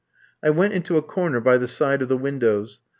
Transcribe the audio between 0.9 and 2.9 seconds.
a corner by the side of the windows.